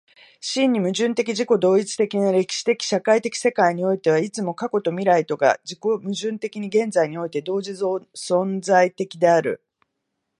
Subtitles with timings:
[0.39, 9.61] 真に矛盾的自己同一的な歴史的社会的世界においては、いつも過去と未来とが自己矛盾的に現在において同時存在的である。